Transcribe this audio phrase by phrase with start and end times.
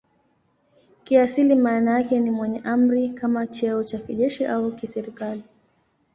[1.03, 5.43] Kiasili maana yake ni "mwenye amri" kama cheo cha kijeshi au kiserikali.